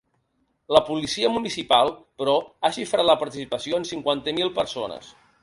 La 0.75 0.79
policia 0.85 1.29
municipal, 1.33 1.91
però, 2.21 2.33
ha 2.63 2.73
xifrat 2.79 3.07
la 3.11 3.17
participació 3.25 3.83
en 3.83 3.87
cinquanta 3.93 4.35
mil 4.41 4.53
persones. 4.59 5.15